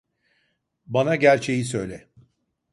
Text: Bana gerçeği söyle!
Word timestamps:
Bana 0.85 1.15
gerçeği 1.15 1.65
söyle! 1.65 2.09